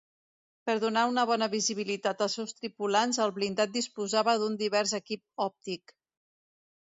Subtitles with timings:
[0.67, 5.95] Per donar una bona visibilitat als seus tripulants el blindat disposava d'un divers equip òptic.